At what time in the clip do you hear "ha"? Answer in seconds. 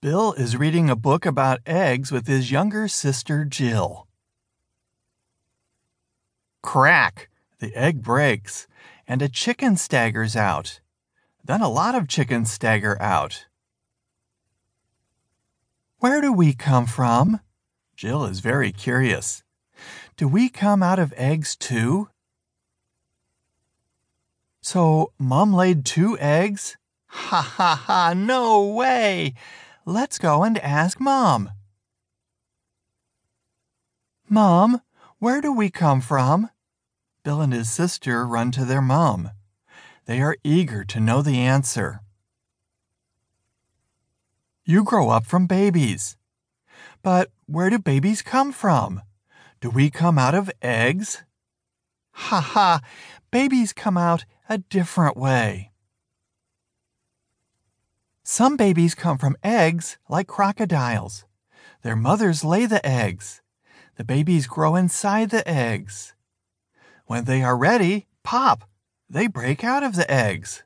27.08-27.42, 27.42-27.74, 27.74-28.14, 52.10-52.40, 52.42-52.80